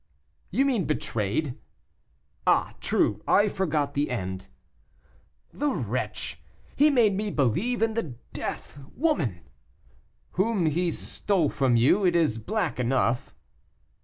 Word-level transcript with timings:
"You 0.49 0.65
mean 0.65 0.85
betrayed." 0.85 1.59
"Ah, 2.47 2.73
true; 2.81 3.21
I 3.27 3.47
forgot 3.47 3.93
the 3.93 4.09
end." 4.09 4.47
"The 5.53 5.69
wretch! 5.69 6.41
he 6.75 6.89
made 6.89 7.13
me 7.13 7.29
believe 7.29 7.83
in 7.83 7.93
the 7.93 8.15
death 8.33 8.79
woman" 8.95 9.41
"Whom 10.37 10.65
he 10.65 10.89
stole 10.89 11.49
from 11.49 11.75
you; 11.75 12.03
it 12.03 12.15
is 12.15 12.39
black 12.39 12.79
enough." 12.79 13.35